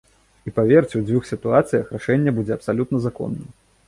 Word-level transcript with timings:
І 0.51 0.51
паверце, 0.59 0.95
у 1.01 1.05
дзвюх 1.09 1.27
сітуацыях 1.31 1.91
рашэнне 1.97 2.33
будзе 2.39 2.57
абсалютна 2.57 3.03
законным. 3.05 3.47